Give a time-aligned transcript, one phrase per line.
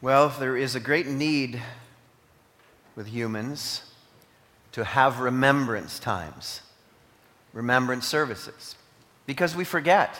[0.00, 1.62] Well, there is a great need
[2.94, 3.82] with humans
[4.72, 6.60] to have remembrance times,
[7.52, 8.76] remembrance services,
[9.24, 10.18] because we forget.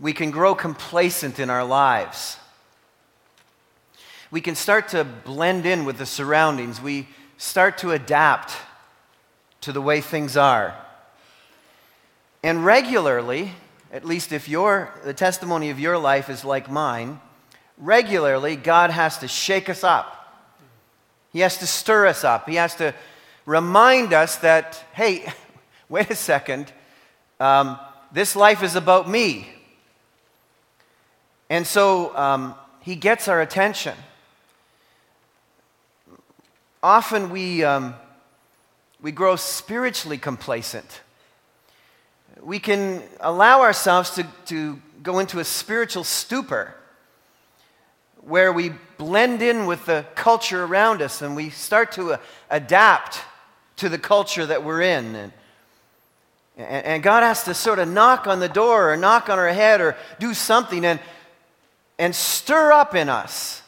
[0.00, 2.38] We can grow complacent in our lives.
[4.30, 6.80] We can start to blend in with the surroundings.
[6.80, 8.56] We start to adapt
[9.60, 10.74] to the way things are.
[12.42, 13.52] And regularly,
[13.92, 17.20] at least if your, the testimony of your life is like mine,
[17.78, 20.20] regularly God has to shake us up.
[21.32, 22.48] He has to stir us up.
[22.48, 22.94] He has to
[23.44, 25.26] remind us that, hey,
[25.88, 26.72] wait a second,
[27.40, 27.78] um,
[28.12, 29.48] this life is about me.
[31.50, 33.96] And so um, he gets our attention.
[36.82, 37.94] Often we, um,
[39.00, 41.00] we grow spiritually complacent.
[42.40, 46.74] We can allow ourselves to, to go into a spiritual stupor
[48.26, 52.16] where we blend in with the culture around us and we start to uh,
[52.50, 53.20] adapt
[53.76, 55.14] to the culture that we're in.
[55.14, 55.32] And,
[56.56, 59.80] and, God has to sort of knock on the door or knock on our head
[59.80, 61.00] or do something and,
[61.98, 63.62] and stir up in us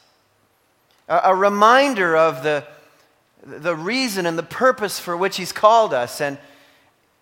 [1.09, 2.65] a, a reminder of the,
[3.45, 6.21] the reason and the purpose for which He's called us.
[6.21, 6.39] And,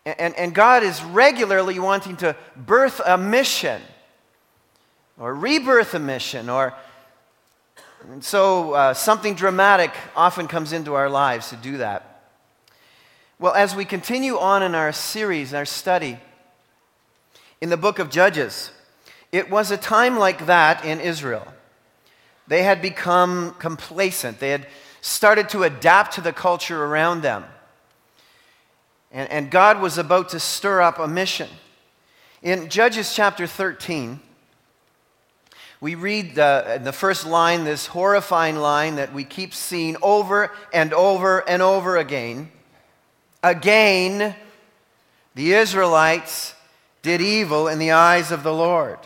[0.04, 3.80] and, and God is regularly wanting to birth a mission
[5.18, 6.74] or rebirth a mission or
[8.10, 12.30] and so uh, something dramatic often comes into our lives to do that.
[13.38, 16.18] Well, as we continue on in our series, our study
[17.60, 18.70] in the book of Judges,
[19.32, 21.46] it was a time like that in Israel.
[22.46, 24.66] They had become complacent, they had
[25.00, 27.44] started to adapt to the culture around them.
[29.10, 31.48] And, and God was about to stir up a mission.
[32.42, 34.20] In Judges chapter 13,
[35.84, 40.94] we read the, the first line, this horrifying line that we keep seeing over and
[40.94, 42.50] over and over again.
[43.42, 44.34] Again,
[45.34, 46.54] the Israelites
[47.02, 48.98] did evil in the eyes of the Lord.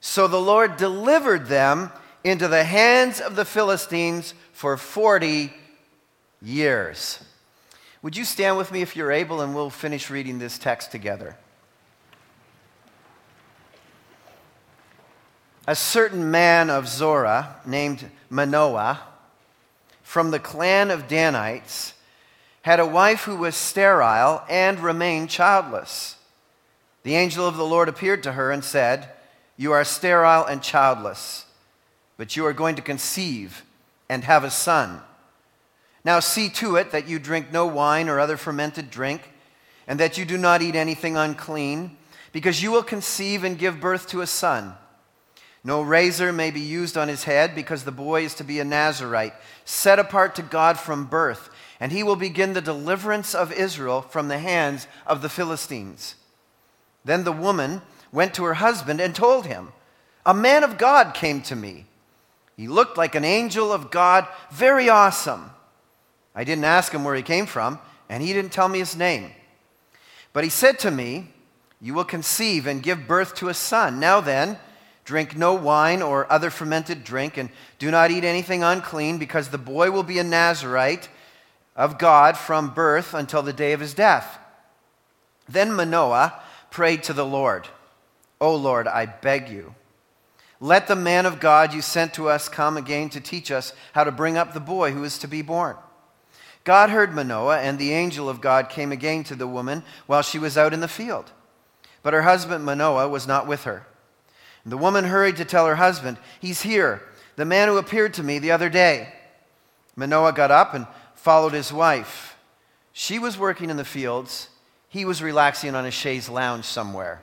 [0.00, 1.92] So the Lord delivered them
[2.24, 5.52] into the hands of the Philistines for 40
[6.42, 7.20] years.
[8.02, 11.36] Would you stand with me if you're able, and we'll finish reading this text together?
[15.66, 19.00] A certain man of Zorah named Manoah
[20.02, 21.94] from the clan of Danites
[22.62, 26.16] had a wife who was sterile and remained childless.
[27.02, 29.08] The angel of the Lord appeared to her and said,
[29.56, 31.46] You are sterile and childless,
[32.16, 33.64] but you are going to conceive
[34.08, 35.00] and have a son.
[36.04, 39.22] Now see to it that you drink no wine or other fermented drink,
[39.88, 41.96] and that you do not eat anything unclean,
[42.32, 44.74] because you will conceive and give birth to a son.
[45.66, 48.64] No razor may be used on his head because the boy is to be a
[48.64, 49.34] Nazarite,
[49.64, 51.50] set apart to God from birth,
[51.80, 56.14] and he will begin the deliverance of Israel from the hands of the Philistines.
[57.04, 57.82] Then the woman
[58.12, 59.72] went to her husband and told him,
[60.24, 61.86] A man of God came to me.
[62.56, 65.50] He looked like an angel of God, very awesome.
[66.32, 69.32] I didn't ask him where he came from, and he didn't tell me his name.
[70.32, 71.32] But he said to me,
[71.80, 73.98] You will conceive and give birth to a son.
[73.98, 74.60] Now then,
[75.06, 79.56] Drink no wine or other fermented drink, and do not eat anything unclean, because the
[79.56, 81.08] boy will be a Nazarite
[81.74, 84.38] of God from birth until the day of his death.
[85.48, 86.38] Then Manoah
[86.70, 87.68] prayed to the Lord,
[88.40, 89.74] O Lord, I beg you,
[90.60, 94.04] let the man of God you sent to us come again to teach us how
[94.04, 95.76] to bring up the boy who is to be born.
[96.64, 100.38] God heard Manoah, and the angel of God came again to the woman while she
[100.38, 101.30] was out in the field.
[102.02, 103.86] But her husband Manoah was not with her.
[104.66, 107.00] The woman hurried to tell her husband, He's here,
[107.36, 109.12] the man who appeared to me the other day.
[109.94, 112.36] Manoah got up and followed his wife.
[112.92, 114.48] She was working in the fields,
[114.88, 117.22] he was relaxing on a chaise lounge somewhere.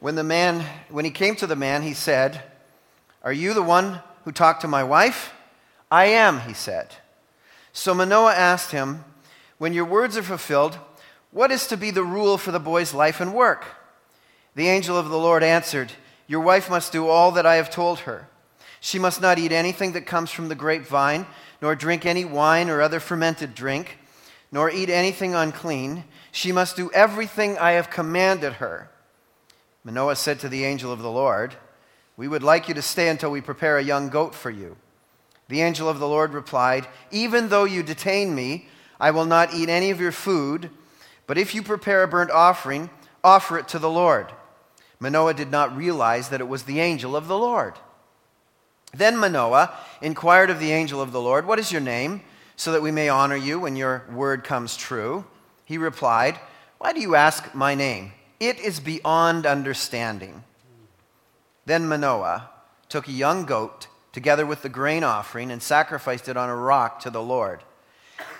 [0.00, 2.42] When the man when he came to the man, he said,
[3.22, 5.32] "Are you the one who talked to my wife?"
[5.90, 6.96] "I am," he said.
[7.72, 9.04] So Manoah asked him,
[9.58, 10.78] "When your words are fulfilled,
[11.34, 13.66] what is to be the rule for the boy's life and work?
[14.54, 15.90] The angel of the Lord answered,
[16.28, 18.28] Your wife must do all that I have told her.
[18.78, 21.26] She must not eat anything that comes from the grapevine,
[21.60, 23.98] nor drink any wine or other fermented drink,
[24.52, 26.04] nor eat anything unclean.
[26.30, 28.88] She must do everything I have commanded her.
[29.82, 31.56] Manoah said to the angel of the Lord,
[32.16, 34.76] We would like you to stay until we prepare a young goat for you.
[35.48, 38.68] The angel of the Lord replied, Even though you detain me,
[39.00, 40.70] I will not eat any of your food
[41.26, 42.90] but if you prepare a burnt offering,
[43.22, 44.32] offer it to the Lord.
[45.00, 47.74] Manoah did not realize that it was the angel of the Lord.
[48.92, 52.22] Then Manoah inquired of the angel of the Lord, What is your name,
[52.56, 55.24] so that we may honor you when your word comes true?
[55.64, 56.38] He replied,
[56.78, 58.12] Why do you ask my name?
[58.38, 60.44] It is beyond understanding.
[61.66, 62.50] Then Manoah
[62.88, 67.00] took a young goat together with the grain offering and sacrificed it on a rock
[67.00, 67.60] to the Lord.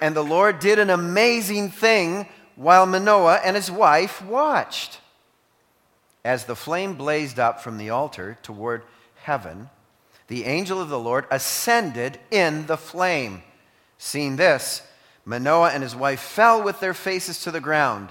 [0.01, 5.01] And the Lord did an amazing thing while Manoah and his wife watched.
[6.25, 8.83] As the flame blazed up from the altar toward
[9.17, 9.69] heaven,
[10.29, 13.43] the angel of the Lord ascended in the flame.
[13.99, 14.83] Seeing this,
[15.25, 18.11] Manoah and his wife fell with their faces to the ground.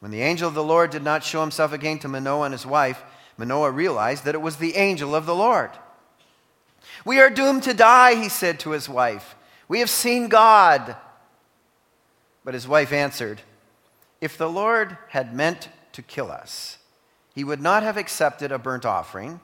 [0.00, 2.66] When the angel of the Lord did not show himself again to Manoah and his
[2.66, 3.02] wife,
[3.36, 5.70] Manoah realized that it was the angel of the Lord.
[7.04, 9.34] We are doomed to die, he said to his wife.
[9.68, 10.96] We have seen God.
[12.44, 13.40] But his wife answered,
[14.22, 16.78] If the Lord had meant to kill us,
[17.34, 19.40] he would not have accepted a burnt offering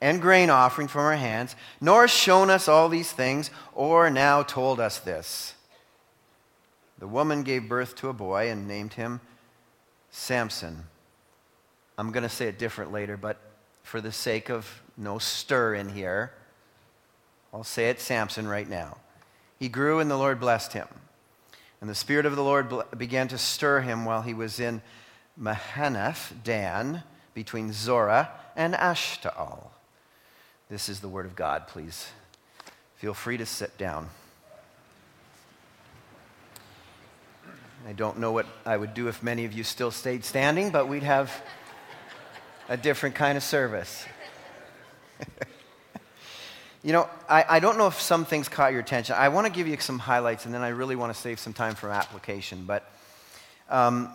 [0.00, 4.78] and grain offering from our hands, nor shown us all these things, or now told
[4.78, 5.54] us this.
[7.00, 9.20] The woman gave birth to a boy and named him
[10.12, 10.84] Samson.
[11.98, 13.36] I'm going to say it different later, but
[13.82, 16.32] for the sake of no stir in here,
[17.52, 18.98] I'll say it Samson right now.
[19.58, 20.86] He grew and the Lord blessed him.
[21.80, 24.82] And the Spirit of the Lord began to stir him while he was in
[25.40, 29.68] Mahaneh, Dan, between Zorah and Eshtaol.
[30.68, 32.08] This is the word of God, please.
[32.96, 34.10] Feel free to sit down.
[37.88, 40.86] I don't know what I would do if many of you still stayed standing, but
[40.86, 41.32] we'd have
[42.68, 44.04] a different kind of service.
[46.82, 49.14] you know, I, I don't know if some things caught your attention.
[49.18, 51.52] I want to give you some highlights, and then I really want to save some
[51.52, 52.64] time for application.
[52.66, 52.90] But
[53.68, 54.10] um,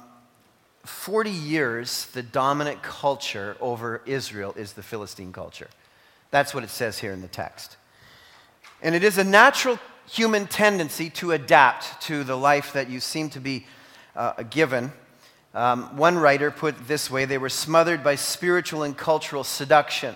[0.84, 5.70] 40 years, the dominant culture over Israel is the Philistine culture.
[6.32, 7.78] That's what it says here in the text.
[8.82, 13.30] And it is a natural human tendency to adapt to the life that you seem
[13.32, 13.66] to be
[14.16, 14.92] uh, given.
[15.54, 20.16] Um, one writer put it this way they were smothered by spiritual and cultural seduction.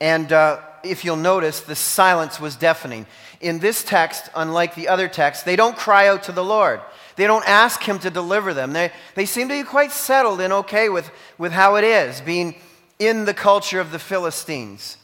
[0.00, 3.06] And uh, if you'll notice, the silence was deafening.
[3.40, 6.80] In this text, unlike the other texts, they don't cry out to the Lord.
[7.16, 8.72] They don't ask Him to deliver them.
[8.72, 12.54] They, they seem to be quite settled and okay with, with how it is, being
[12.98, 14.96] in the culture of the Philistines.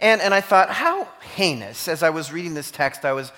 [0.00, 3.30] And, and I thought, how heinous, as I was reading this text, I was,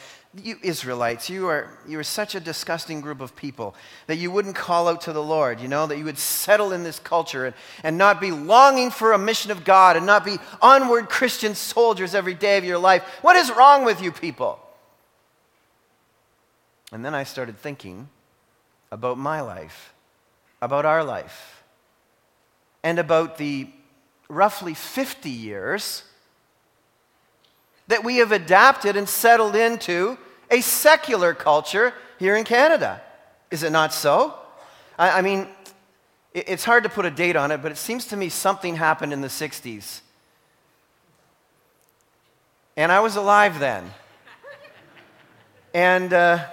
[0.43, 3.75] you Israelites, you are, you are such a disgusting group of people
[4.07, 6.83] that you wouldn't call out to the Lord, you know, that you would settle in
[6.83, 10.37] this culture and, and not be longing for a mission of God and not be
[10.61, 13.03] onward Christian soldiers every day of your life.
[13.23, 14.59] What is wrong with you people?
[16.93, 18.09] And then I started thinking
[18.91, 19.93] about my life,
[20.61, 21.65] about our life,
[22.83, 23.69] and about the
[24.29, 26.05] roughly 50 years
[27.89, 30.19] that we have adapted and settled into
[30.51, 33.01] a secular culture here in Canada.
[33.51, 34.35] Is it not so?
[34.99, 35.47] I, I mean,
[36.35, 38.77] it, it's hard to put a date on it, but it seems to me something
[38.77, 40.01] happened in the 60s.
[42.77, 43.91] And I was alive then.
[45.73, 46.45] And, uh,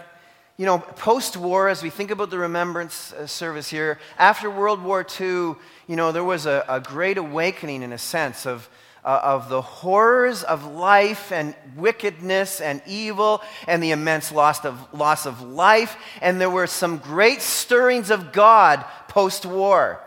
[0.57, 4.83] you know, post war, as we think about the remembrance uh, service here, after World
[4.83, 5.55] War II,
[5.87, 8.69] you know, there was a, a great awakening in a sense of
[9.05, 14.93] uh, of the horrors of life and wickedness and evil and the immense loss of,
[14.93, 15.97] loss of life.
[16.21, 19.99] And there were some great stirrings of God post war.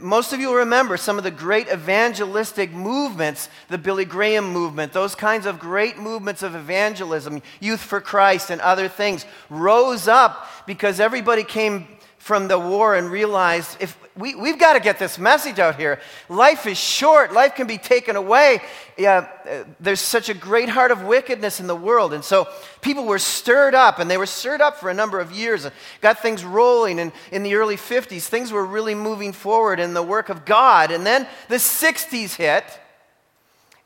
[0.00, 5.14] Most of you remember some of the great evangelistic movements, the Billy Graham movement, those
[5.14, 11.00] kinds of great movements of evangelism, Youth for Christ, and other things, rose up because
[11.00, 15.60] everybody came from the war and realized if we, we've got to get this message
[15.60, 16.00] out here.
[16.28, 18.60] Life is short, life can be taken away.
[18.96, 22.12] Yeah, uh, there's such a great heart of wickedness in the world.
[22.12, 22.48] And so
[22.80, 25.74] people were stirred up, and they were stirred up for a number of years and
[26.00, 26.98] got things rolling.
[26.98, 30.90] And in the early 50s, things were really moving forward in the work of God.
[30.90, 32.64] And then the 60s hit,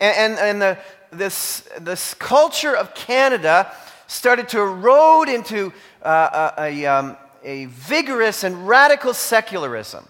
[0.00, 0.78] and, and, and the,
[1.12, 3.70] this, this culture of Canada
[4.06, 5.72] started to erode into
[6.02, 10.06] uh, a, a, um, a vigorous and radical secularism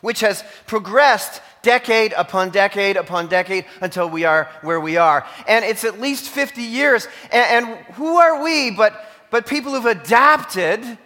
[0.00, 5.26] which has progressed decade upon decade upon decade until we are where we are.
[5.46, 7.08] And it's at least 50 years.
[7.32, 10.98] And, and, who are we but, but people who've adapted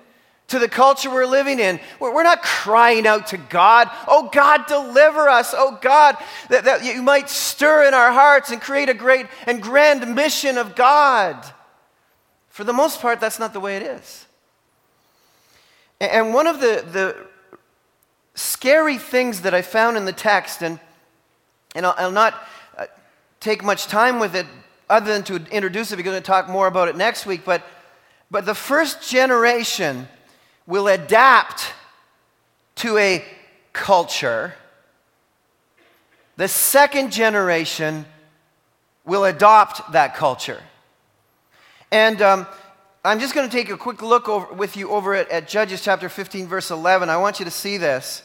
[0.48, 1.80] to the culture we're living in?
[1.98, 6.16] We're, not crying out to God, oh God, deliver us, oh God,
[6.50, 10.58] that, that you might stir in our hearts and create a great and grand mission
[10.58, 11.42] of God.
[12.50, 14.26] For the most part, that's not the way it is.
[16.02, 17.16] And one of the, the
[18.34, 20.80] scary things that I found in the text, and,
[21.76, 22.34] and I'll, I'll not
[22.76, 22.86] uh,
[23.38, 24.46] take much time with it
[24.90, 27.42] other than to introduce it we're going to talk more about it next week.
[27.44, 27.64] But,
[28.32, 30.08] but the first generation
[30.66, 31.72] will adapt
[32.76, 33.24] to a
[33.72, 34.54] culture,
[36.36, 38.06] the second generation
[39.04, 40.60] will adopt that culture.
[41.92, 42.46] And um,
[43.04, 45.82] I'm just going to take a quick look over, with you over at, at, Judges
[45.82, 47.10] chapter 15, verse 11.
[47.10, 48.22] I want you to see this.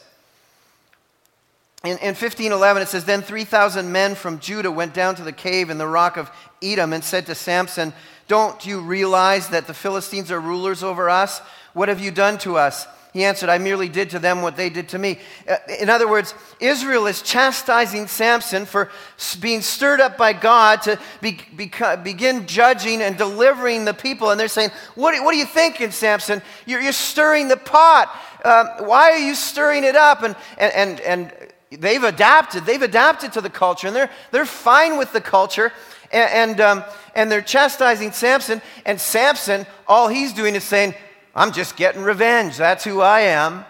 [1.82, 5.70] In, in 1511, it says, Then 3,000 men from Judah went down to the cave
[5.70, 6.30] in the rock of
[6.62, 7.92] Etam and said to Samson,
[8.28, 11.40] Don't you realize that the Philistines are rulers over us?
[11.72, 12.86] What have you done to us?
[13.18, 15.18] He answered, I merely did to them what they did to me.
[15.48, 18.92] Uh, in other words, Israel is chastising Samson for
[19.40, 21.68] being stirred up by God to be, be,
[22.04, 24.30] begin judging and delivering the people.
[24.30, 26.42] And they're saying, What, what are you thinking, Samson?
[26.64, 28.16] You're, you're stirring the pot.
[28.44, 30.22] Um, why are you stirring it up?
[30.22, 31.32] And, and, and, and
[31.72, 32.66] they've adapted.
[32.66, 35.72] They've adapted to the culture, and they're, they're fine with the culture.
[36.12, 36.84] And, and, um,
[37.16, 38.62] and they're chastising Samson.
[38.86, 40.94] And Samson, all he's doing is saying,
[41.38, 42.56] I'm just getting revenge.
[42.56, 43.64] That's who I am.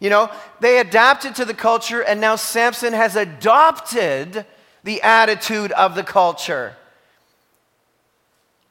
[0.00, 0.30] You know,
[0.60, 4.44] they adapted to the culture, and now Samson has adopted
[4.84, 6.76] the attitude of the culture.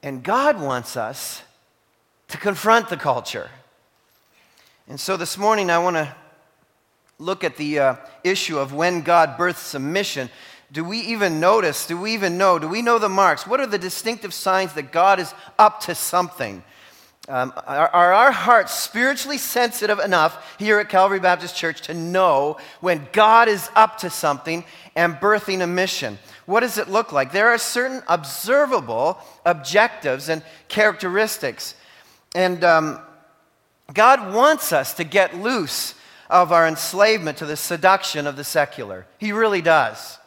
[0.03, 1.41] And God wants us
[2.27, 3.49] to confront the culture.
[4.87, 6.15] And so this morning, I want to
[7.17, 10.29] look at the uh, issue of when God births submission.
[10.71, 11.87] Do we even notice?
[11.87, 12.59] Do we even know?
[12.59, 13.47] Do we know the marks?
[13.47, 16.63] What are the distinctive signs that God is up to something?
[17.27, 22.57] Um, are, are, our hearts spiritually sensitive enough here at Calvary Baptist Church to know
[22.81, 24.63] when God is up to something
[24.95, 26.19] and birthing a mission?
[26.45, 27.31] What does it look like?
[27.31, 31.73] There are certain observable objectives and characteristics.
[32.35, 32.99] And um,
[33.91, 35.95] God wants us to get loose
[36.29, 39.07] of our enslavement to the seduction of the secular.
[39.17, 40.19] He really does.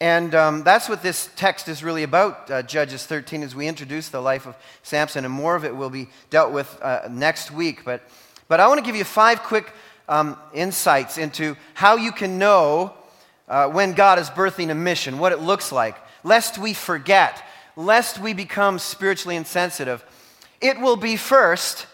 [0.00, 4.08] And um, that's what this text is really about, uh, Judges 13, as we introduce
[4.08, 7.84] the life of Samson, and more of it will be dealt with uh, next week.
[7.84, 8.02] But,
[8.48, 9.70] but I want to give you five quick
[10.08, 12.94] um, insights into how you can know
[13.46, 17.42] uh, when God is birthing a mission, what it looks like, lest we forget,
[17.76, 20.02] lest we become spiritually insensitive.
[20.62, 21.86] It will be first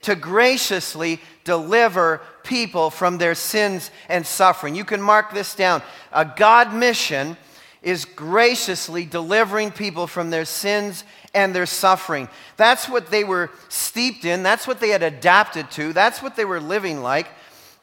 [0.00, 4.74] to graciously deliver people from their sins and suffering.
[4.74, 5.80] You can mark this down.
[6.12, 7.36] A God mission
[7.82, 12.28] is graciously delivering people from their sins and their suffering.
[12.56, 16.44] That's what they were steeped in, that's what they had adapted to, that's what they
[16.44, 17.26] were living like.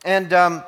[0.05, 0.63] And um,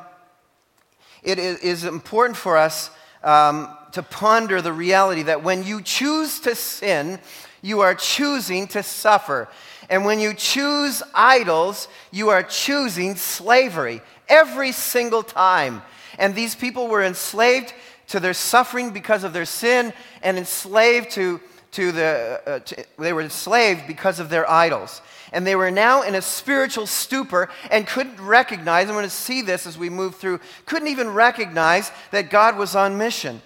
[1.23, 2.89] it is important for us
[3.23, 7.19] um, to ponder the reality that when you choose to sin,
[7.61, 9.47] you are choosing to suffer.
[9.89, 15.81] And when you choose idols, you are choosing slavery every single time.
[16.17, 17.73] And these people were enslaved
[18.11, 21.39] to their suffering because of their sin and enslaved to,
[21.71, 25.01] to the, uh, to, they were enslaved because of their idols.
[25.31, 29.41] And they were now in a spiritual stupor and couldn't recognize, I'm going to see
[29.41, 33.41] this as we move through, couldn't even recognize that God was on mission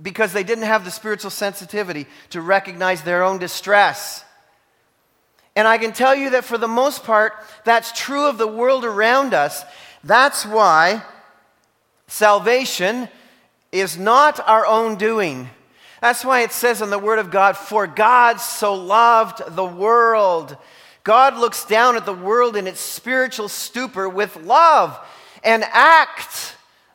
[0.00, 4.24] because they didn't have the spiritual sensitivity to recognize their own distress.
[5.54, 8.86] And I can tell you that for the most part, that's true of the world
[8.86, 9.62] around us.
[10.02, 11.02] That's why
[12.06, 13.10] salvation
[13.72, 15.48] is not our own doing.
[16.00, 20.56] That's why it says in the Word of God, For God so loved the world.
[21.04, 24.98] God looks down at the world in its spiritual stupor with love
[25.44, 26.52] and acts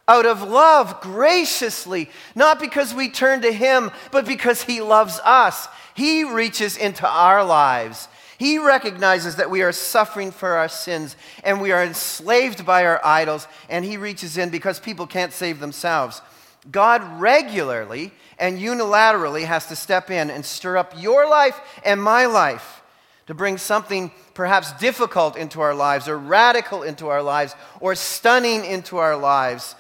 [0.08, 5.68] out of love graciously, not because we turn to Him, but because He loves us.
[5.96, 8.08] He reaches into our lives.
[8.38, 13.00] He recognizes that we are suffering for our sins and we are enslaved by our
[13.06, 16.22] idols, and He reaches in because people can't save themselves.
[16.70, 22.26] God regularly and unilaterally has to step in and stir up your life and my
[22.28, 22.82] life
[23.28, 28.66] to bring something perhaps difficult into our lives, or radical into our lives, or stunning
[28.66, 29.76] into our lives.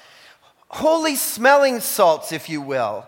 [0.69, 3.05] Holy smelling salts, if you will,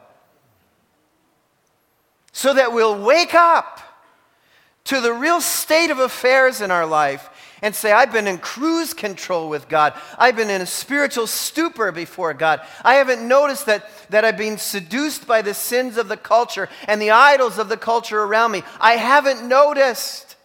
[2.33, 3.79] so that we'll wake up
[4.85, 7.29] to the real state of affairs in our life
[7.63, 9.93] and say, I've been in cruise control with God.
[10.19, 12.59] I've been in a spiritual stupor before God.
[12.83, 17.01] I haven't noticed that, that I've been seduced by the sins of the culture and
[17.01, 18.63] the idols of the culture around me.
[18.81, 20.35] I haven't noticed.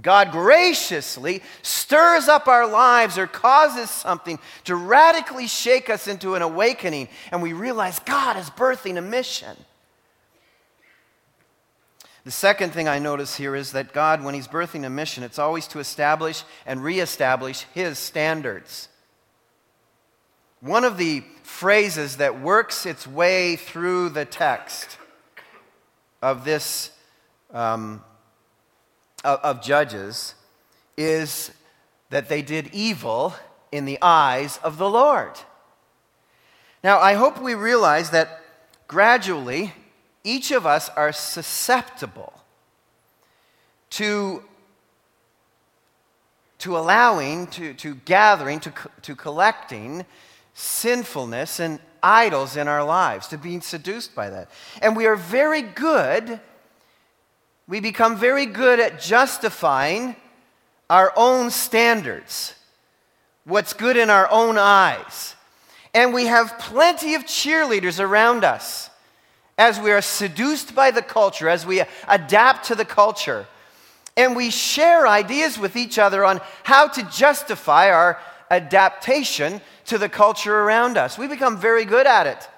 [0.00, 6.42] God graciously stirs up our lives or causes something to radically shake us into an
[6.42, 9.56] awakening, and we realize God is birthing a mission.
[12.24, 15.38] The second thing I notice here is that God, when He's birthing a mission, it's
[15.38, 18.88] always to establish and reestablish His standards.
[20.60, 24.98] one of the phrases that works its way through the text
[26.20, 26.90] of this
[27.52, 28.02] um,
[29.24, 30.34] of, of Judges
[30.96, 31.52] is
[32.10, 33.34] that they did evil
[33.70, 35.32] in the eyes of the Lord.
[36.82, 38.40] Now, I hope we realize that
[38.88, 39.72] gradually
[40.24, 42.32] each of us are susceptible
[43.90, 44.42] to,
[46.58, 48.72] to allowing, to, to gathering, to,
[49.02, 50.04] to collecting
[50.54, 54.50] sinfulness and idols in our lives, to being seduced by that.
[54.82, 56.40] And we are very good,
[57.66, 60.16] we become very good at justifying
[60.90, 62.54] our own standards,
[63.44, 65.34] what's good in our own eyes.
[65.94, 68.90] And we have plenty of cheerleaders around us
[69.58, 73.46] as we are seduced by the culture, as we adapt to the culture.
[74.16, 78.18] And we share ideas with each other on how to justify our
[78.50, 81.18] adaptation to the culture around us.
[81.18, 82.48] We become very good at it.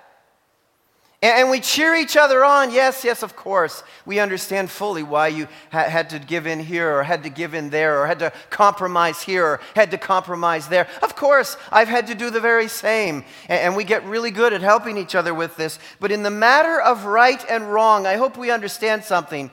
[1.22, 2.72] And we cheer each other on.
[2.72, 3.82] Yes, yes, of course.
[4.06, 7.68] We understand fully why you had to give in here or had to give in
[7.68, 10.88] there or had to compromise here or had to compromise there.
[11.02, 13.24] Of course, I've had to do the very same.
[13.48, 15.78] And we get really good at helping each other with this.
[16.00, 19.50] But in the matter of right and wrong, I hope we understand something.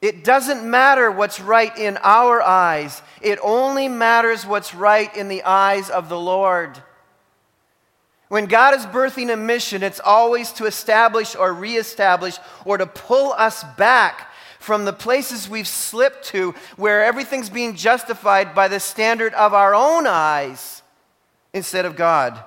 [0.00, 5.42] It doesn't matter what's right in our eyes, it only matters what's right in the
[5.42, 6.80] eyes of the Lord.
[8.28, 13.32] When God is birthing a mission, it's always to establish or reestablish or to pull
[13.32, 19.34] us back from the places we've slipped to where everything's being justified by the standard
[19.34, 20.82] of our own eyes
[21.52, 22.42] instead of God.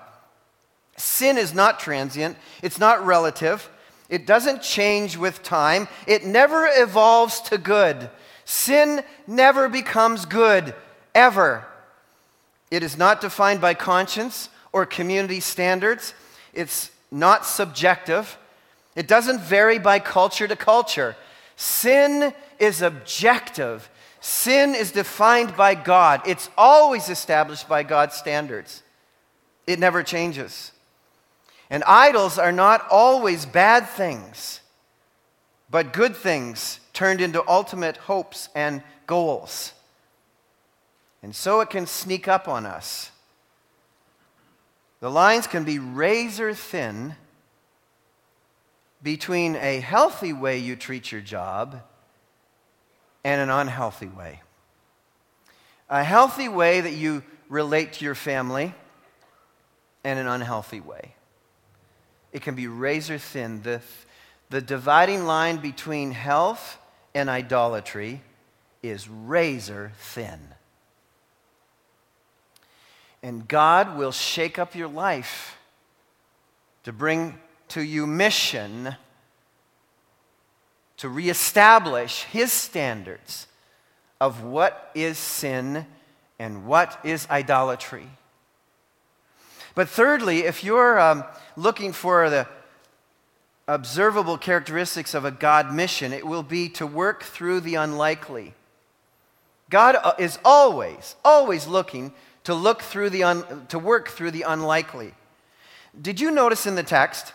[0.98, 3.70] Sin is not transient, it's not relative,
[4.10, 8.10] it doesn't change with time, it never evolves to good.
[8.46, 10.74] Sin never becomes good,
[11.14, 11.66] ever.
[12.72, 16.14] It is not defined by conscience or community standards.
[16.54, 18.38] It's not subjective.
[18.96, 21.16] It doesn't vary by culture to culture.
[21.56, 23.90] Sin is objective.
[24.20, 26.22] Sin is defined by God.
[26.26, 28.84] It's always established by God's standards.
[29.66, 30.72] It never changes.
[31.70, 34.62] And idols are not always bad things,
[35.70, 39.74] but good things turned into ultimate hopes and goals.
[41.22, 43.12] And so it can sneak up on us
[45.00, 47.16] the lines can be razor thin
[49.04, 51.82] between a healthy way you treat your job
[53.24, 54.42] and an unhealthy way.
[55.90, 58.74] A healthy way that you relate to your family
[60.04, 61.16] and an unhealthy way.
[62.34, 63.62] It can be razor thin.
[63.62, 63.82] The,
[64.50, 66.78] the dividing line between health
[67.14, 68.22] and idolatry
[68.82, 70.40] is razor thin.
[73.24, 75.58] And God will shake up your life
[76.84, 78.96] to bring to you mission
[80.98, 83.48] to reestablish His standards
[84.20, 85.86] of what is sin
[86.40, 88.08] and what is idolatry.
[89.76, 91.24] But thirdly, if you're um,
[91.56, 92.48] looking for the
[93.68, 98.54] observable characteristics of a God mission, it will be to work through the unlikely.
[99.70, 102.14] God uh, is always, always looking
[102.48, 105.14] to look through the un, to work through the unlikely.
[106.02, 107.34] Did you notice in the text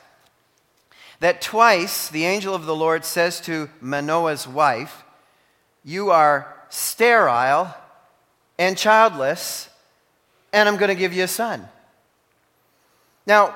[1.21, 5.05] that twice the angel of the Lord says to Manoah's wife,
[5.85, 7.77] "You are sterile
[8.59, 9.69] and childless,
[10.51, 11.69] and I'm going to give you a son."
[13.27, 13.55] Now,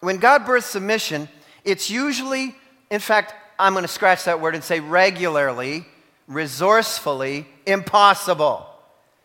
[0.00, 1.30] when God births a mission,
[1.64, 2.54] it's usually,
[2.90, 5.86] in fact, I'm going to scratch that word and say regularly,
[6.26, 8.66] resourcefully impossible.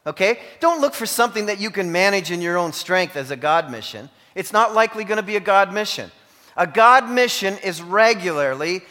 [0.05, 0.39] Okay?
[0.59, 3.71] Don't look for something that you can manage in your own strength as a God
[3.71, 4.09] mission.
[4.35, 6.11] It's not likely going to be a God mission.
[6.57, 8.81] A God mission is regularly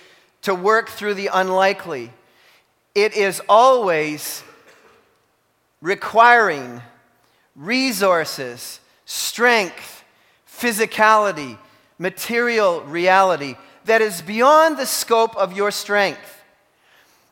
[0.43, 2.13] to work through the unlikely.
[2.95, 4.43] It is always
[5.81, 6.83] requiring
[7.55, 10.05] resources, strength,
[10.49, 11.59] physicality,
[11.99, 16.43] material reality that is beyond the scope of your strength.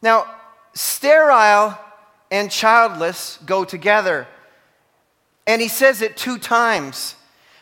[0.03, 0.27] Now,
[0.75, 1.79] sterile
[2.31, 4.27] and childless go together.
[5.47, 7.17] And he says it two times.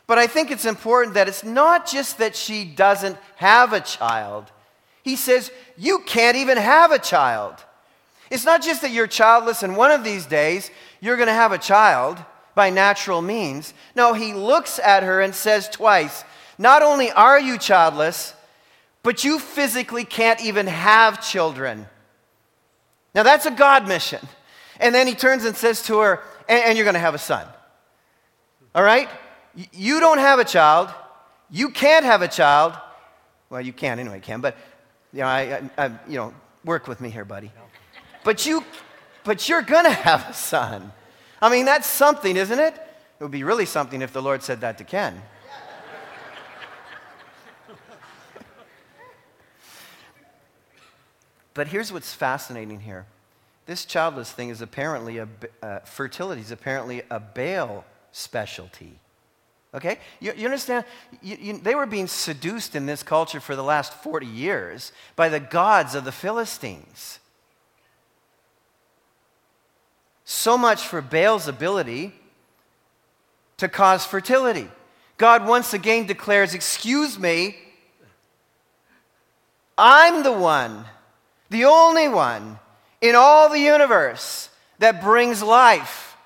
[0.07, 4.51] But I think it's important that it's not just that she doesn't have a child.
[5.03, 7.55] He says, You can't even have a child.
[8.31, 11.53] It's not just that you're childless and one of these days you're going to have
[11.53, 12.19] a child
[12.55, 13.73] by natural means.
[13.95, 16.25] No, he looks at her and says twice,
[16.59, 18.35] Not only are you childless,
[19.03, 21.87] but you physically can't even have children.
[23.15, 24.21] Now, that's a God mission.
[24.79, 27.19] And then he turns and says to her, and, and you're going to have a
[27.19, 27.47] son.
[28.75, 29.09] All right?
[29.73, 30.91] You don't have a child.
[31.51, 32.75] You can't have a child.
[33.51, 34.57] Well, you can anyway, Ken, but
[35.13, 35.41] you know, I,
[35.77, 37.51] I, I, you know, work with me here, buddy.
[38.25, 38.63] But you,
[39.25, 40.93] but you're gonna have a son.
[41.41, 42.75] I mean, that's something, isn't it?
[42.75, 45.21] It would be really something if the Lord said that to Ken.
[51.55, 53.07] but here's what's fascinating here.
[53.69, 55.29] This childless thing is apparently a
[55.63, 58.99] uh, fertility is apparently a Baal specialty.
[59.75, 59.99] Okay?
[60.21, 60.87] You, you understand?
[61.21, 65.29] You, you, they were being seduced in this culture for the last 40 years by
[65.29, 67.19] the gods of the Philistines.
[70.25, 72.15] So much for Baal's ability
[73.59, 74.69] to cause fertility.
[75.19, 77.55] God once again declares, Excuse me,
[79.77, 80.87] I'm the one,
[81.51, 82.59] the only one
[83.01, 86.17] in all the universe that brings life.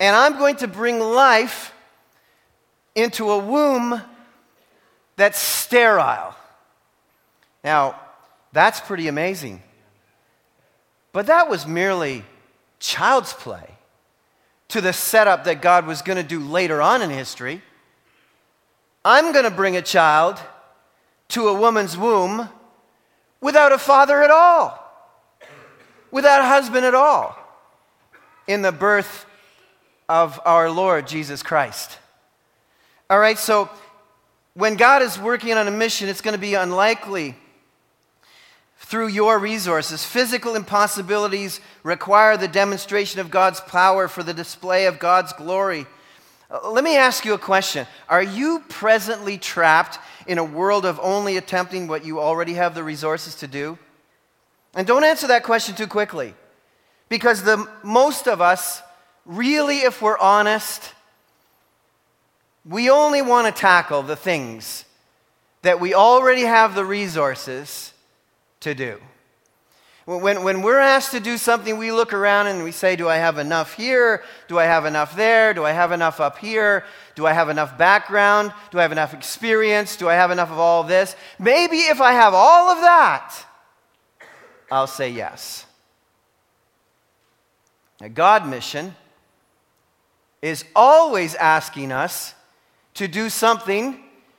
[0.00, 1.72] And I'm going to bring life
[2.94, 4.00] into a womb
[5.16, 6.34] that's sterile.
[7.62, 7.98] Now,
[8.52, 9.62] that's pretty amazing.
[11.12, 12.24] But that was merely
[12.80, 13.70] child's play
[14.68, 17.62] to the setup that God was going to do later on in history.
[19.04, 20.40] I'm going to bring a child
[21.28, 22.48] to a woman's womb
[23.40, 24.83] without a father at all,
[26.14, 27.36] without a husband at all,
[28.46, 29.26] in the birth
[30.08, 31.98] of our Lord Jesus Christ.
[33.10, 33.68] All right, so
[34.54, 37.34] when God is working on a mission, it's going to be unlikely
[38.78, 40.04] through your resources.
[40.04, 45.84] Physical impossibilities require the demonstration of God's power for the display of God's glory.
[46.48, 47.88] Uh, let me ask you a question.
[48.08, 49.98] Are you presently trapped
[50.28, 53.78] in a world of only attempting what you already have the resources to do?
[54.74, 56.34] And don't answer that question too quickly.
[57.08, 58.82] Because the most of us,
[59.24, 60.92] really, if we're honest,
[62.64, 64.84] we only want to tackle the things
[65.62, 67.92] that we already have the resources
[68.60, 69.00] to do.
[70.06, 73.16] When, when we're asked to do something, we look around and we say, Do I
[73.16, 74.22] have enough here?
[74.48, 75.54] Do I have enough there?
[75.54, 76.84] Do I have enough up here?
[77.14, 78.52] Do I have enough background?
[78.70, 79.96] Do I have enough experience?
[79.96, 81.16] Do I have enough of all this?
[81.38, 83.34] Maybe if I have all of that,
[84.70, 85.66] I'll say yes.
[88.00, 88.94] A God mission
[90.42, 92.34] is always asking us
[92.94, 93.98] to do something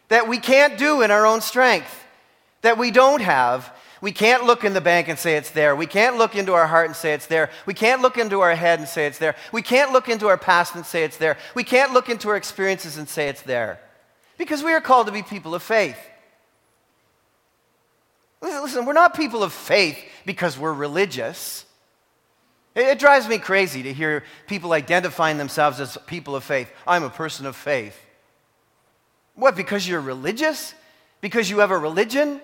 [0.09, 2.05] that we can't do in our own strength,
[2.61, 5.75] that we don't have, we can't look in the bank and say it's there.
[5.75, 7.49] We can't look into our heart and say it's there.
[7.65, 9.35] We can't look into our head and say it's there.
[9.51, 11.38] We can't look into our past and say it's there.
[11.55, 13.79] We can't look into our experiences and say it's there.
[14.38, 15.97] Because we are called to be people of faith.
[18.45, 21.65] Listen, we're not people of faith because we're religious.
[22.75, 26.69] It, drives me crazy to hear people identifying themselves as people of faith.
[26.86, 27.97] I'm a person of faith.
[29.36, 30.73] What, because you're religious?
[31.21, 32.41] Because you have a religion?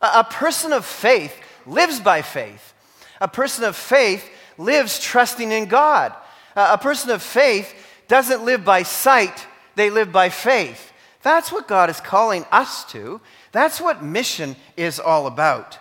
[0.00, 2.74] A person of faith lives by faith.
[3.20, 6.12] A person of faith lives trusting in God.
[6.56, 7.72] A person of faith
[8.08, 10.92] doesn't live by sight, they live by faith.
[11.22, 13.20] That's what God is calling us to.
[13.52, 15.78] That's what mission is all about.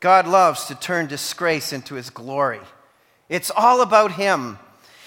[0.00, 2.60] God loves to turn disgrace into his glory.
[3.28, 4.58] It's all about him.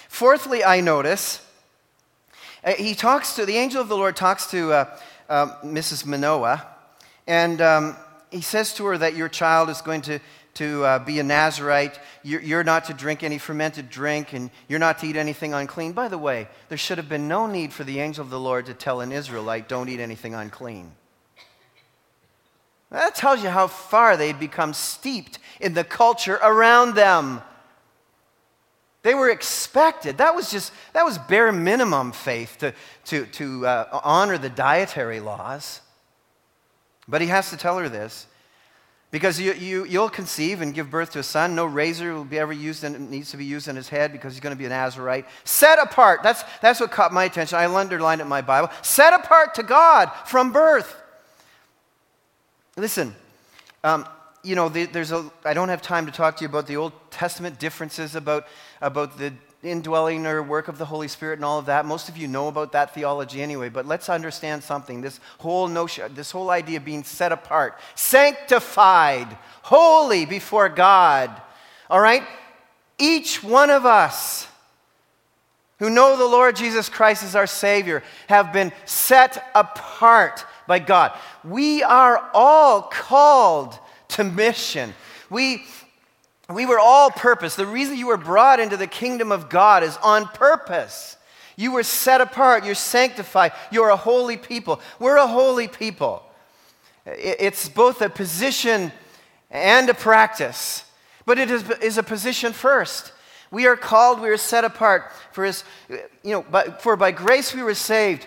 [0.07, 1.45] Fourthly, I notice,
[2.63, 6.05] uh, he talks to, the angel of the Lord talks to uh, uh, Mrs.
[6.05, 6.65] Manoah,
[7.27, 7.97] and um,
[8.31, 10.19] he says to her that your child is going to,
[10.53, 11.99] to uh, be a Nazarite.
[12.23, 15.91] You're, you're, not to drink any fermented drink, and you're not to eat anything unclean.
[15.91, 18.65] By the way, there should have been no need for the angel of the Lord
[18.67, 20.93] to tell an Israelite, don't eat anything unclean.
[22.95, 27.41] That tells you how far they'd become steeped in the culture around them.
[29.03, 30.19] They were expected.
[30.19, 32.73] That was just, that was bare minimum faith to,
[33.07, 35.81] to, to uh, honor the dietary laws.
[37.05, 38.27] But he has to tell her this
[39.11, 41.53] because you, you, you'll conceive and give birth to a son.
[41.53, 44.33] No razor will be ever used and needs to be used in his head because
[44.33, 45.25] he's going to be an Nazarite.
[45.43, 46.23] Set apart.
[46.23, 47.57] That's, that's what caught my attention.
[47.57, 48.69] I underlined it in my Bible.
[48.83, 51.01] Set apart to God from birth.
[52.77, 53.15] Listen,
[53.85, 54.05] um,
[54.43, 56.91] you know, there's a, I don't have time to talk to you about the Old
[57.09, 58.47] Testament differences about,
[58.81, 59.33] about the
[59.63, 61.85] indwelling or work of the Holy Spirit and all of that.
[61.85, 64.99] Most of you know about that theology anyway, but let's understand something.
[64.99, 71.31] This whole notion, this whole idea of being set apart, sanctified, holy before God.
[71.89, 72.23] All right?
[72.99, 74.49] Each one of us
[75.79, 81.17] who know the Lord Jesus Christ as our Savior have been set apart by God.
[81.43, 83.77] We are all called
[84.09, 84.93] to mission.
[85.29, 85.65] We,
[86.49, 87.55] we were all purpose.
[87.55, 91.17] The reason you were brought into the kingdom of God is on purpose.
[91.55, 92.65] You were set apart.
[92.65, 93.53] You're sanctified.
[93.71, 94.81] You're a holy people.
[94.99, 96.23] We're a holy people.
[97.05, 98.91] It's both a position
[99.51, 100.83] and a practice,
[101.25, 103.13] but it is, a position first.
[103.51, 107.53] We are called, we are set apart for his, you know, by, for by grace
[107.53, 108.25] we were saved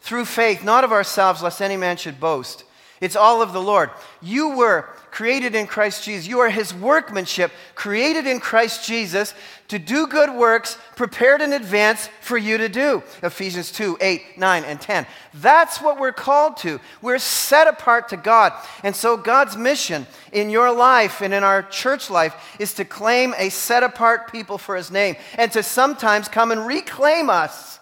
[0.00, 2.64] through faith, not of ourselves, lest any man should boast.
[3.00, 3.90] It's all of the Lord.
[4.20, 6.28] You were created in Christ Jesus.
[6.28, 9.32] You are his workmanship, created in Christ Jesus
[9.68, 13.02] to do good works, prepared in advance for you to do.
[13.22, 15.06] Ephesians 2 8, 9, and 10.
[15.32, 16.78] That's what we're called to.
[17.00, 18.52] We're set apart to God.
[18.84, 23.34] And so, God's mission in your life and in our church life is to claim
[23.38, 27.79] a set apart people for his name and to sometimes come and reclaim us.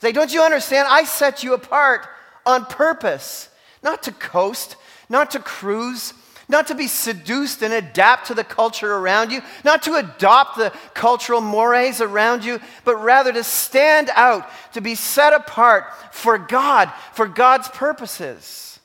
[0.00, 0.88] Say, don't you understand?
[0.90, 2.06] I set you apart
[2.46, 3.48] on purpose
[3.82, 4.76] not to coast,
[5.08, 6.12] not to cruise,
[6.48, 10.70] not to be seduced and adapt to the culture around you, not to adopt the
[10.94, 16.92] cultural mores around you, but rather to stand out, to be set apart for God,
[17.12, 18.80] for God's purposes.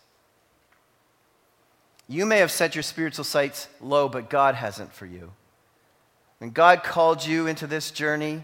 [2.07, 5.31] You may have set your spiritual sights low, but God hasn't for you.
[6.37, 8.43] When God called you into this journey,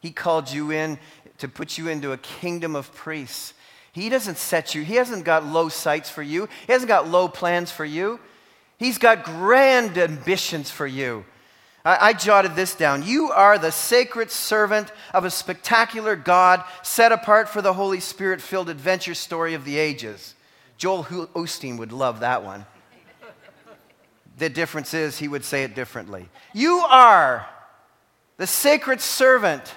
[0.00, 0.98] He called you in
[1.38, 3.54] to put you into a kingdom of priests
[3.94, 7.28] he doesn't set you, He hasn't got low sights for you, He hasn't got low
[7.28, 8.18] plans for you.
[8.76, 11.24] He's got grand ambitions for you.
[11.84, 13.04] I, I jotted this down.
[13.04, 18.40] You are the sacred servant of a spectacular God set apart for the Holy Spirit
[18.40, 20.34] filled adventure story of the ages.
[20.76, 22.66] Joel Osteen would love that one.
[24.36, 26.28] The difference is he would say it differently.
[26.52, 27.48] You are
[28.38, 29.72] the sacred servant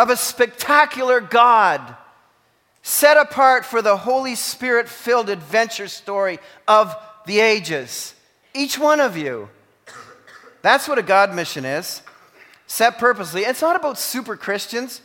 [0.00, 1.94] of a spectacular God
[2.80, 8.14] set apart for the Holy Spirit filled adventure story of the ages.
[8.54, 9.50] Each one of you.
[10.62, 12.00] That's what a God mission is.
[12.66, 13.42] Set purposely.
[13.42, 15.02] It's not about super Christians.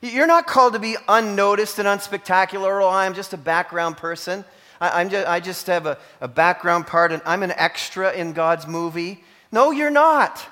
[0.00, 2.80] You're not called to be unnoticed and unspectacular.
[2.80, 4.44] Oh, I'm just a background person.
[4.80, 8.68] I, just, I just have a, a background part and I'm an extra in God's
[8.68, 9.24] movie.
[9.50, 10.46] No, you're not.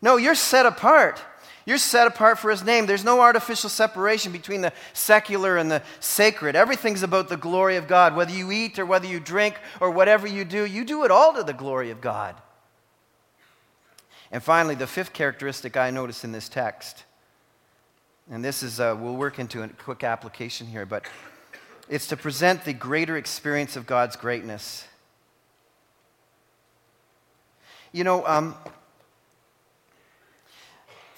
[0.00, 1.22] No, you're set apart.
[1.70, 2.86] You're set apart for his name.
[2.86, 6.56] There's no artificial separation between the secular and the sacred.
[6.56, 8.16] Everything's about the glory of God.
[8.16, 11.32] Whether you eat or whether you drink or whatever you do, you do it all
[11.32, 12.34] to the glory of God.
[14.32, 17.04] And finally, the fifth characteristic I notice in this text,
[18.28, 21.04] and this is, uh, we'll work into a quick application here, but
[21.88, 24.88] it's to present the greater experience of God's greatness.
[27.92, 28.56] You know, um,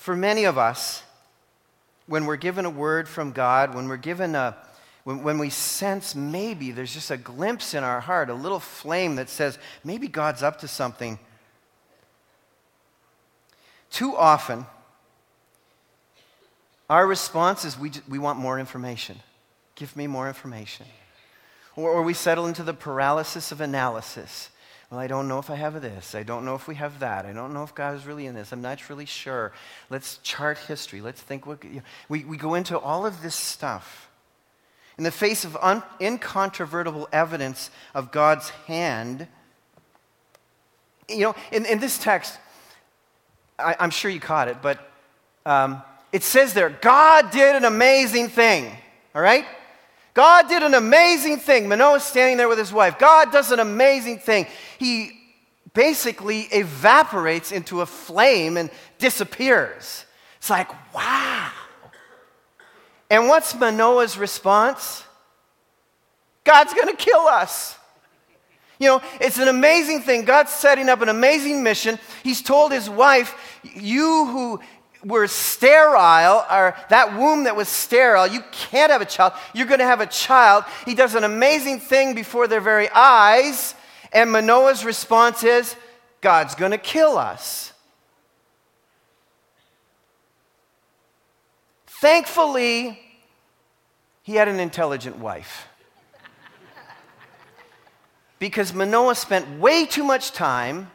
[0.02, 1.04] for many of us,
[2.06, 4.56] when we're given a word from God, when we're given a,
[5.04, 9.14] when, when we sense maybe there's just a glimpse in our heart, a little flame
[9.14, 11.20] that says, maybe God's up to something.
[13.90, 14.66] Too often,
[16.90, 19.20] our response is we, we want more information.
[19.76, 20.86] Give me more information.
[21.76, 24.50] Or, or we settle into the paralysis of analysis.
[24.92, 26.14] Well, I don't know if I have this.
[26.14, 27.24] I don't know if we have that.
[27.24, 28.52] I don't know if God is really in this.
[28.52, 29.50] I'm not really sure.
[29.88, 31.00] Let's chart history.
[31.00, 31.46] Let's think.
[31.46, 34.10] What, you know, we, we go into all of this stuff.
[34.98, 39.26] In the face of un, incontrovertible evidence of God's hand,
[41.08, 42.38] you know, in, in this text,
[43.58, 44.78] I, am sure you caught it, but
[45.46, 48.70] um, it says there, God did an amazing thing.
[49.14, 49.46] All right?
[50.14, 51.68] God did an amazing thing.
[51.68, 52.98] Manoah's standing there with his wife.
[52.98, 54.46] God does an amazing thing.
[54.78, 55.12] He
[55.74, 60.04] basically evaporates into a flame and disappears.
[60.36, 61.50] It's like, wow.
[63.10, 65.04] And what's Manoah's response?
[66.44, 67.78] God's going to kill us.
[68.78, 70.24] You know, it's an amazing thing.
[70.24, 72.00] God's setting up an amazing mission.
[72.24, 74.60] He's told his wife, You who
[75.04, 79.32] were sterile, or that womb that was sterile, you can't have a child.
[79.52, 80.64] You're going to have a child.
[80.84, 83.74] He does an amazing thing before their very eyes.
[84.12, 85.74] And Manoah's response is,
[86.20, 87.72] God's going to kill us.
[91.86, 92.98] Thankfully,
[94.22, 95.68] he had an intelligent wife.
[98.38, 100.90] Because Manoah spent way too much time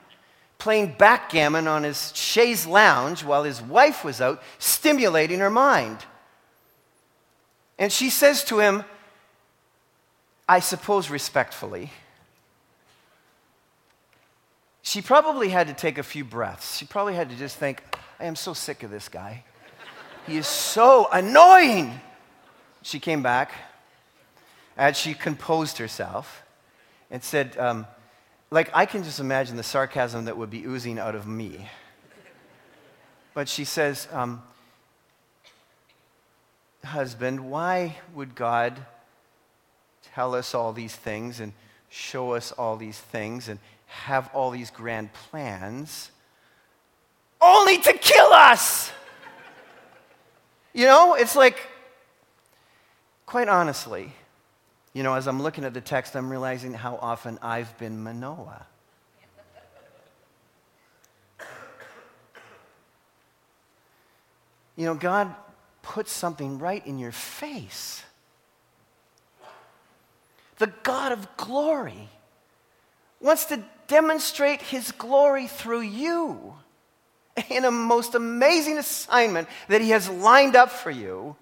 [0.58, 6.00] playing backgammon on his chaise lounge while his wife was out stimulating her mind.
[7.78, 8.84] And she says to him,
[10.50, 11.92] I suppose respectfully,
[14.82, 16.78] she probably had to take a few breaths.
[16.78, 17.84] She probably had to just think,
[18.20, 19.44] I am so sick of this guy.
[20.26, 22.00] He is so annoying.
[22.82, 23.52] She came back
[24.78, 26.44] as she composed herself
[27.12, 27.86] and said, um,
[28.50, 31.68] like, I can just imagine the sarcasm that would be oozing out of me.
[33.34, 34.42] But she says, um,
[36.84, 38.80] husband, why would God
[40.14, 41.52] tell us all these things and
[41.90, 46.12] show us all these things and have all these grand plans
[47.42, 48.92] only to kill us?
[50.74, 51.60] You know, it's like,
[53.26, 54.14] quite honestly,
[54.98, 58.66] you know, as I'm looking at the text, I'm realizing how often I've been Manoah.
[64.76, 65.36] You know, God
[65.84, 68.02] puts something right in your face.
[70.58, 72.10] The God of glory
[73.22, 76.56] wants to demonstrate his glory through you
[77.52, 81.36] in a most amazing assignment that he has lined up for you.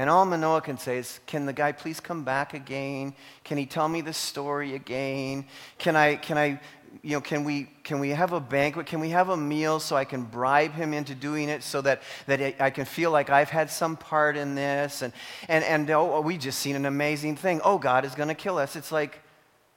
[0.00, 3.12] And all Manoah can say is, Can the guy please come back again?
[3.44, 5.44] Can he tell me the story again?
[5.76, 6.58] Can I, can I,
[7.02, 8.86] you know, can we, can we have a banquet?
[8.86, 12.00] Can we have a meal so I can bribe him into doing it so that,
[12.24, 15.02] that I can feel like I've had some part in this?
[15.02, 15.12] And,
[15.48, 17.60] and, and oh, oh we just seen an amazing thing.
[17.62, 18.76] Oh, God is going to kill us.
[18.76, 19.18] It's like,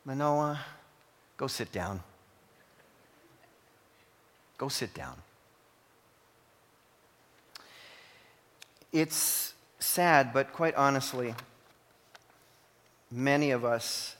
[0.05, 0.57] Manoah,
[1.36, 2.01] go sit down.
[4.57, 5.17] Go sit down.
[8.93, 9.52] It's
[9.83, 11.35] sad, but quite honestly,
[13.11, 14.15] many of us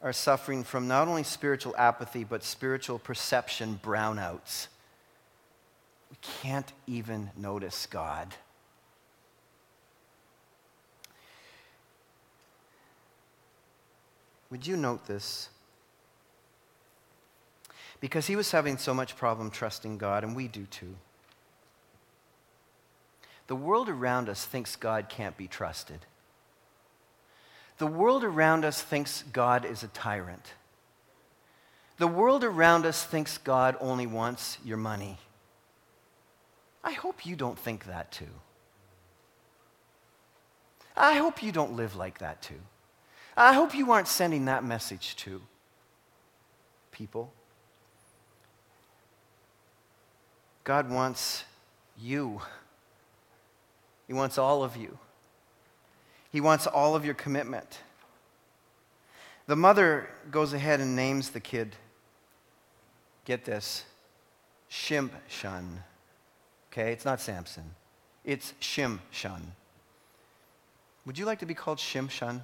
[0.00, 4.68] are suffering from not only spiritual apathy, but spiritual perception brownouts.
[6.10, 8.34] We can't even notice God.
[14.50, 15.50] Would you note this?
[18.00, 20.94] because he was having so much problem trusting God, and we do too.
[23.48, 26.00] The world around us thinks God can't be trusted.
[27.78, 30.52] The world around us thinks God is a tyrant.
[31.96, 35.18] The world around us thinks God only wants your money.
[36.84, 38.30] I hope you don't think that too.
[40.96, 42.60] I hope you don't live like that too.
[43.36, 45.40] I hope you aren't sending that message to
[46.90, 47.32] people.
[50.64, 51.44] God wants
[51.96, 52.42] you.
[54.08, 54.98] He wants all of you.
[56.32, 57.80] He wants all of your commitment.
[59.46, 61.76] The mother goes ahead and names the kid.
[63.24, 63.84] Get this
[64.70, 65.64] Shimshon.
[66.72, 67.74] Okay, it's not Samson.
[68.24, 69.42] It's Shimshon.
[71.06, 72.40] Would you like to be called Shimshon?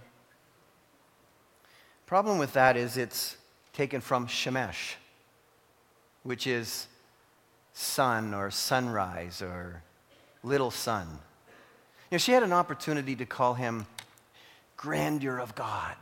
[2.06, 3.36] Problem with that is it's
[3.72, 4.94] taken from Shemesh,
[6.22, 6.86] which is
[7.72, 9.82] sun or sunrise or
[10.42, 11.18] little sun.
[12.14, 13.86] Know, she had an opportunity to call him
[14.76, 15.96] grandeur of God,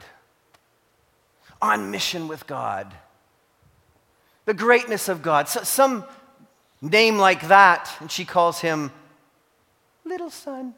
[1.63, 2.93] on mission with God,
[4.45, 6.05] the greatness of God, so, some
[6.83, 8.93] name like that, and she calls him
[10.05, 10.75] little son.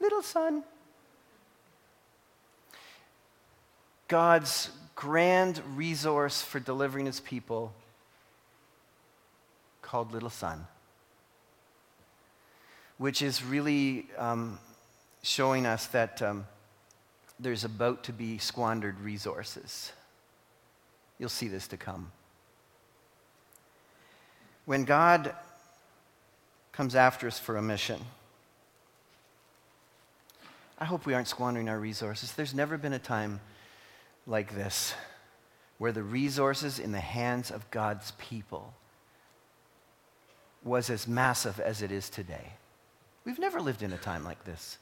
[0.00, 0.64] Little son.
[4.08, 7.74] God's grand resource for delivering his people
[9.82, 10.66] called Little Son,
[13.02, 14.60] which is really um,
[15.24, 16.46] showing us that um,
[17.40, 19.90] there's about to be squandered resources.
[21.18, 22.12] You'll see this to come.
[24.66, 25.34] When God
[26.70, 27.98] comes after us for a mission,
[30.78, 32.30] I hope we aren't squandering our resources.
[32.30, 33.40] There's never been a time
[34.28, 34.94] like this
[35.78, 38.74] where the resources in the hands of God's people
[40.62, 42.52] was as massive as it is today.
[43.24, 44.78] We've never lived in a time like this.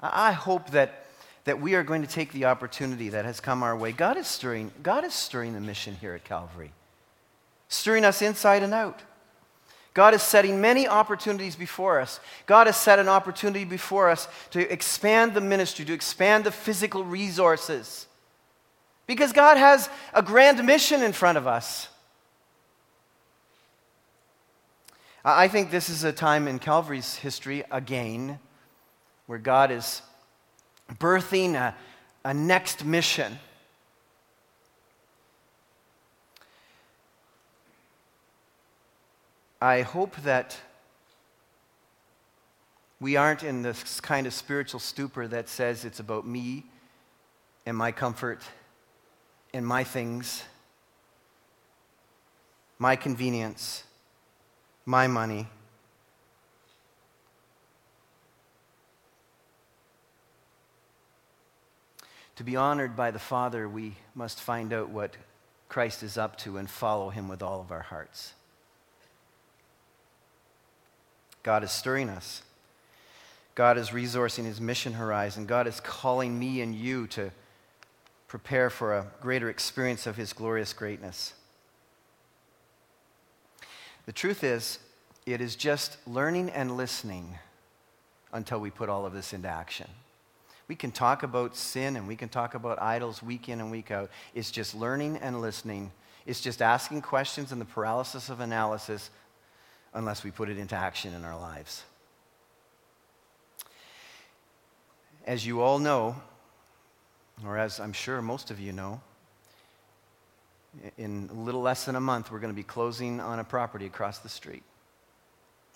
[0.00, 1.06] I hope that,
[1.44, 3.92] that we are going to take the opportunity that has come our way.
[3.92, 6.72] God is stirring, God is stirring the mission here at Calvary,
[7.68, 9.02] stirring us inside and out.
[9.94, 12.20] God is setting many opportunities before us.
[12.44, 17.02] God has set an opportunity before us to expand the ministry, to expand the physical
[17.02, 18.06] resources.
[19.06, 21.88] Because God has a grand mission in front of us.
[25.28, 28.38] I think this is a time in Calvary's history, again,
[29.26, 30.02] where God is
[31.00, 31.74] birthing a,
[32.24, 33.36] a next mission.
[39.60, 40.56] I hope that
[43.00, 46.66] we aren't in this kind of spiritual stupor that says it's about me
[47.66, 48.42] and my comfort
[49.52, 50.44] and my things,
[52.78, 53.82] my convenience
[54.86, 55.48] my money.
[62.36, 65.16] To be honored by the Father, we must find out what
[65.68, 68.34] Christ is up to and follow him with all of our hearts.
[71.42, 72.42] God is stirring us.
[73.54, 75.46] God is resourcing his mission horizon.
[75.46, 77.30] God is calling me and you to
[78.28, 81.32] prepare for a greater experience of his glorious greatness.
[84.06, 84.78] The truth is,
[85.26, 87.38] it is just learning and listening
[88.32, 89.88] until we put all of this into action.
[90.68, 93.90] We can talk about sin and we can talk about idols week in and week
[93.90, 94.10] out.
[94.34, 95.92] It's just learning and listening.
[96.24, 99.10] It's just asking questions and the paralysis of analysis
[99.94, 101.84] unless we put it into action in our lives.
[105.24, 106.16] As you all know,
[107.44, 109.00] or as I'm sure most of you know,
[110.98, 113.86] in a little less than a month, we're going to be closing on a property
[113.86, 114.62] across the street.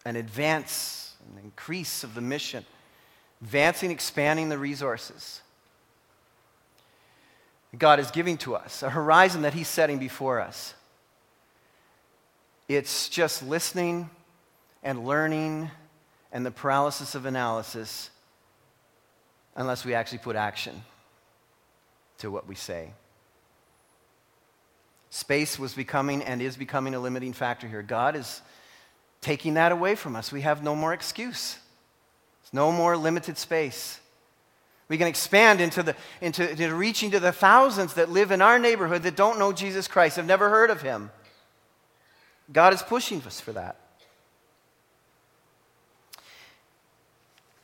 [0.05, 2.65] An advance, an increase of the mission,
[3.43, 5.43] advancing, expanding the resources.
[7.79, 10.75] God is giving to us, a horizon that He's setting before us.
[12.69, 14.11] It's just listening
[14.83, 15.71] and learning
[16.33, 18.11] and the paralysis of analysis
[19.57, 20.83] unless we actually put action
[22.19, 22.93] to what we say.
[25.11, 27.83] Space was becoming and is becoming a limiting factor here.
[27.83, 28.41] God is
[29.21, 30.33] taking that away from us.
[30.33, 31.59] We have no more excuse.
[32.43, 34.01] There's no more limited space.
[34.89, 38.59] We can expand into, the, into, into reaching to the thousands that live in our
[38.59, 41.11] neighborhood that don't know Jesus Christ, have never heard of him.
[42.53, 43.77] God is pushing us for that.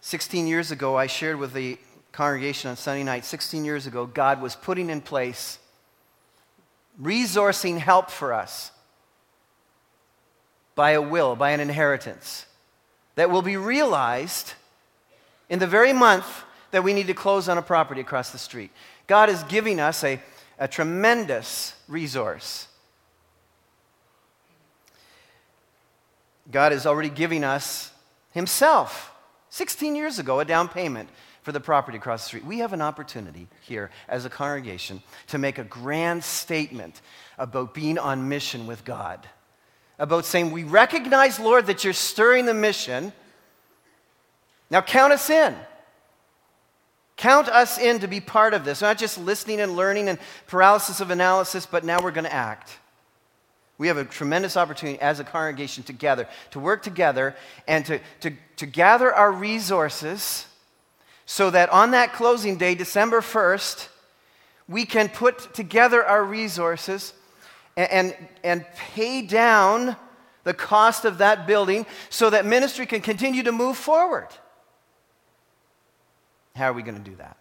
[0.01, 1.79] 16 years ago, I shared with the
[2.13, 5.59] congregation on Sunday night, 16 years ago, God was putting in place
[7.01, 8.71] resourcing help for us
[10.75, 12.47] by a will, by an inheritance
[13.15, 14.53] that will be realized
[15.49, 18.71] in the very month that we need to close on a property across the street.
[19.07, 20.21] God is giving us a,
[20.59, 22.69] a tremendous resource.
[26.51, 27.91] God is already giving us
[28.33, 29.13] Himself,
[29.51, 31.09] 16 years ago, a down payment
[31.47, 32.45] for the property across the street.
[32.45, 37.01] We have an opportunity here as a congregation to make a grand statement
[37.39, 39.29] about being on mission with God.
[40.01, 43.13] About saying, We recognize, Lord, that you're stirring the mission.
[44.73, 45.55] Now count us in.
[47.17, 48.81] Count us in to be part of this.
[48.81, 50.19] Not just listening and learning and
[50.49, 52.77] paralysis of analysis, but now we're going to act.
[53.79, 57.37] We have a tremendous opportunity as a congregation together to work together
[57.69, 60.49] and to, to, to gather our resources
[61.27, 63.89] so that on that closing day, December 1st,
[64.69, 67.13] we can put together our resources
[67.77, 69.97] and, and, and, pay down
[70.45, 74.29] the cost of that building so that ministry can continue to move forward.
[76.55, 77.37] How are we going to do that?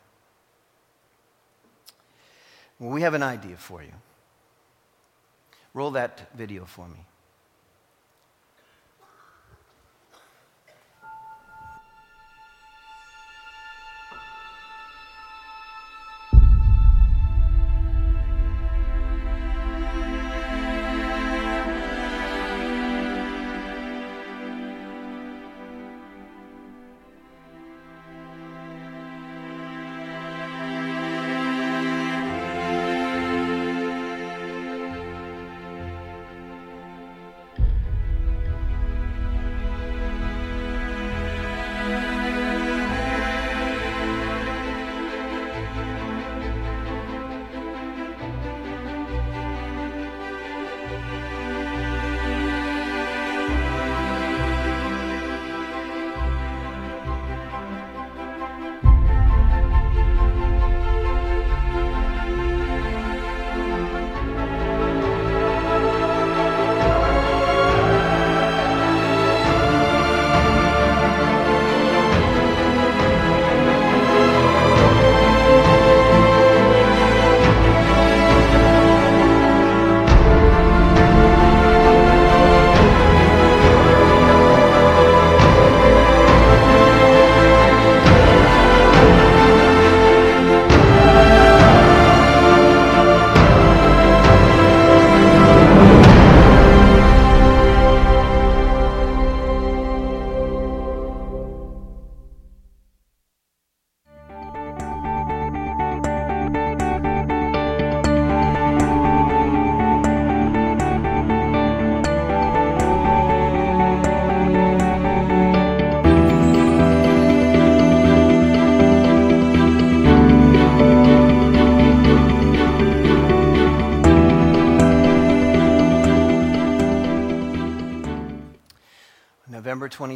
[2.79, 3.93] Well, we have an idea for you.
[5.73, 7.05] Roll that video for me.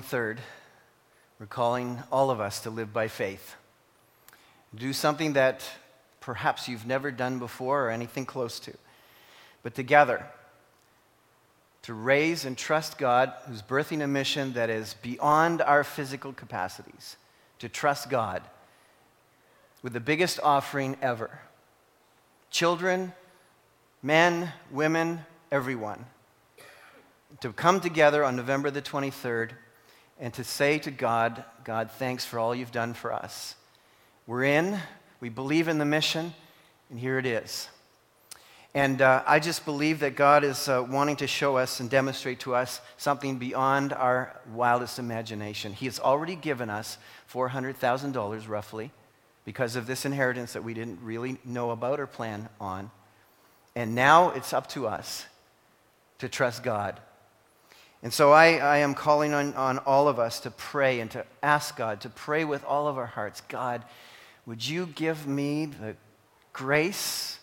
[0.10, 0.38] 23rd,
[1.40, 3.56] we're calling all of us to live by faith.
[4.74, 5.64] Do something that
[6.20, 8.74] perhaps you've never done before or anything close to.
[9.62, 10.26] But together,
[11.84, 17.18] to raise and trust God, who's birthing a mission that is beyond our physical capacities,
[17.60, 18.42] to trust God
[19.84, 21.40] with the biggest offering ever.
[22.50, 23.14] Children,
[24.02, 26.06] men, women, everyone.
[27.42, 29.52] To come together on November the 23rd
[30.20, 33.56] and to say to God, God, thanks for all you've done for us.
[34.28, 34.78] We're in,
[35.22, 36.34] we believe in the mission,
[36.90, 37.70] and here it is.
[38.76, 42.42] And uh, I just believe that God is uh, wanting to show us and demonstrate
[42.42, 45.74] to us something beyond our wildest imagination.
[45.74, 46.98] He has already given us
[47.32, 48.92] $400,000 roughly
[49.46, 52.92] because of this inheritance that we didn't really know about or plan on.
[53.76, 55.26] And now it's up to us
[56.20, 57.00] to trust God
[58.02, 61.26] and so I, I am calling on, on all of us to pray and to
[61.44, 63.84] ask God, to pray with all of our hearts God,
[64.46, 65.96] would you give me the
[66.54, 67.40] grace,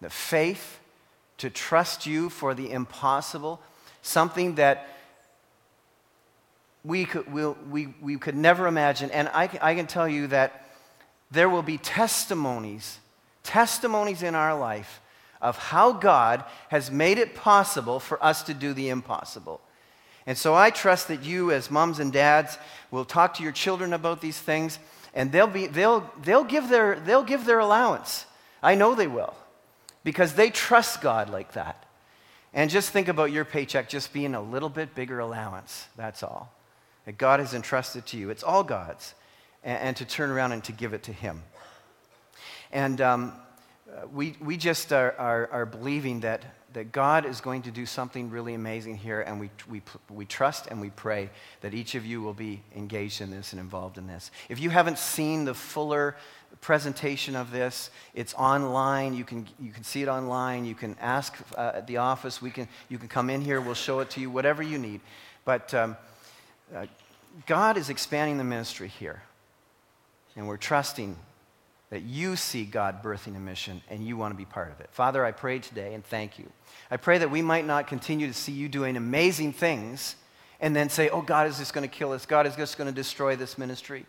[0.00, 0.78] the faith
[1.38, 3.60] to trust you for the impossible?
[4.00, 4.88] Something that
[6.84, 9.10] we could, we'll, we, we could never imagine.
[9.10, 10.68] And I, I can tell you that
[11.32, 12.98] there will be testimonies,
[13.42, 15.00] testimonies in our life
[15.42, 19.60] of how God has made it possible for us to do the impossible.
[20.26, 22.58] And so I trust that you, as moms and dads,
[22.90, 24.78] will talk to your children about these things,
[25.14, 28.26] and they'll, be, they'll, they'll, give, their, they'll give their allowance.
[28.62, 29.34] I know they will,
[30.02, 31.84] because they trust God like that.
[32.52, 35.86] And just think about your paycheck just being a little bit bigger allowance.
[35.96, 36.52] That's all.
[37.04, 38.30] That God has entrusted to you.
[38.30, 39.14] It's all God's.
[39.62, 41.42] And, and to turn around and to give it to Him.
[42.72, 43.32] And um,
[44.12, 46.42] we, we just are, are, are believing that
[46.76, 50.66] that God is going to do something really amazing here, and we, we, we trust
[50.66, 51.30] and we pray
[51.62, 54.30] that each of you will be engaged in this and involved in this.
[54.50, 56.16] If you haven't seen the fuller
[56.60, 59.14] presentation of this, it's online.
[59.14, 60.66] You can, you can see it online.
[60.66, 62.42] You can ask uh, at the office.
[62.42, 63.58] We can, you can come in here.
[63.58, 65.00] We'll show it to you, whatever you need.
[65.46, 65.96] But um,
[66.74, 66.84] uh,
[67.46, 69.22] God is expanding the ministry here,
[70.36, 71.16] and we're trusting
[71.96, 74.90] that you see God birthing a mission and you want to be part of it.
[74.92, 76.44] Father, I pray today and thank you.
[76.90, 80.16] I pray that we might not continue to see you doing amazing things
[80.60, 82.26] and then say, oh, God is just going to kill us.
[82.26, 84.04] God is just going to destroy this ministry.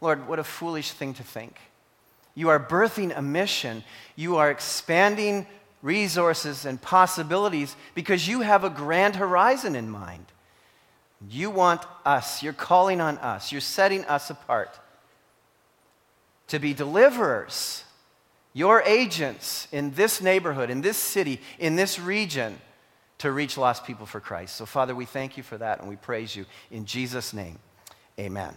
[0.00, 1.58] Lord, what a foolish thing to think.
[2.34, 3.84] You are birthing a mission,
[4.16, 5.46] you are expanding
[5.82, 10.24] resources and possibilities because you have a grand horizon in mind.
[11.28, 14.80] You want us, you're calling on us, you're setting us apart
[16.50, 17.84] to be deliverers,
[18.52, 22.58] your agents in this neighborhood, in this city, in this region
[23.18, 24.56] to reach lost people for Christ.
[24.56, 26.46] So, Father, we thank you for that and we praise you.
[26.70, 27.58] In Jesus' name,
[28.18, 28.54] amen.